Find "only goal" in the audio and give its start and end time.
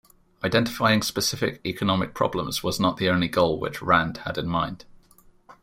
3.07-3.59